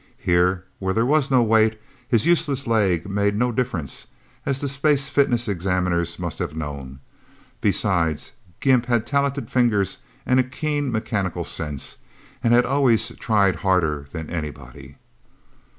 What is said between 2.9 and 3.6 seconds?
made no